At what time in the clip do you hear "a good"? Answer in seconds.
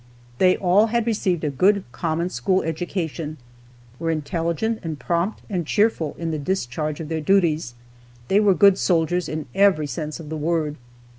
1.43-1.83